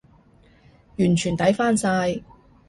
[0.97, 2.23] 完全抵返晒